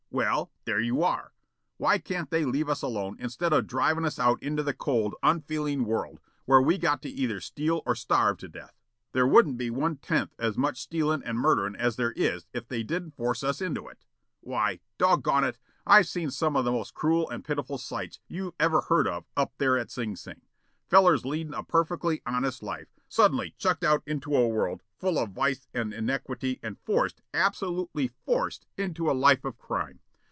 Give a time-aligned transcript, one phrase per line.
[0.13, 1.31] Well, there you are.
[1.77, 5.85] Why can't they leave us alone instead of drivin' us out into a cold, unfeelin'
[5.85, 8.73] world where we got to either steal or starve to death?
[9.13, 12.83] There wouldn't be one tenth as much stealin' and murderin' as there is if they
[12.83, 14.03] didn't force us into it.
[14.41, 18.81] Why, doggone it, I've seen some of the most cruel and pitiful sights you ever
[18.81, 20.41] heard of up there at Sing Sing.
[20.89, 25.67] Fellers leadin' a perfectly honest life suddenly chucked out into a world full of vice
[25.73, 29.99] and iniquity and forced absolutely forced, into a life of crime.